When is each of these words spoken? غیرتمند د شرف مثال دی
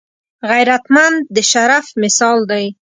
غیرتمند 0.49 1.17
د 1.35 1.37
شرف 1.51 1.85
مثال 2.03 2.39
دی 2.51 2.65